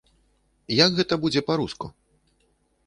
[0.85, 1.85] Як гэта будзе па-руску?